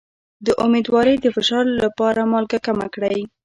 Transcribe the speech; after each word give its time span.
د 0.45 0.47
امیدوارۍ 0.65 1.15
د 1.21 1.27
فشار 1.35 1.65
لپاره 1.81 2.21
مالګه 2.31 2.59
کمه 2.65 2.87
کړئ 2.93 3.19